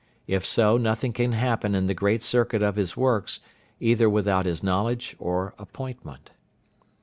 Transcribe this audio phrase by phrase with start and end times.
[0.25, 3.39] If so, nothing can happen in the great circuit of His works,
[3.79, 6.31] either without His knowledge or appointment.